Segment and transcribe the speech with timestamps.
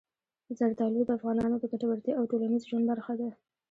[0.57, 3.29] زردالو د افغانانو د ګټورتیا او ټولنیز ژوند برخه ده.